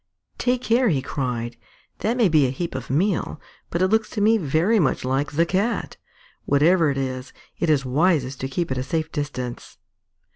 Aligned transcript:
"Take 0.39 0.63
care!" 0.63 0.89
he 0.89 1.03
cried. 1.03 1.57
"That 1.99 2.17
may 2.17 2.27
be 2.27 2.47
a 2.47 2.49
heap 2.49 2.73
of 2.73 2.89
meal, 2.89 3.39
but 3.69 3.83
it 3.83 3.89
looks 3.89 4.09
to 4.09 4.19
me 4.19 4.39
very 4.39 4.79
much 4.79 5.05
like 5.05 5.33
the 5.33 5.45
Cat. 5.45 5.97
Whatever 6.45 6.89
it 6.89 6.97
is, 6.97 7.33
it 7.59 7.69
is 7.69 7.85
wisest 7.85 8.39
to 8.41 8.47
keep 8.47 8.71
at 8.71 8.79
a 8.79 8.83
safe 8.83 9.11
distance." 9.11 9.77